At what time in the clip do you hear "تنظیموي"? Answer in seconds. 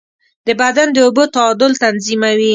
1.83-2.49